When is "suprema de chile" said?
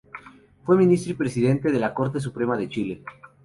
2.19-3.03